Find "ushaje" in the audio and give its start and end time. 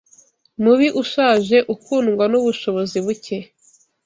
1.01-1.57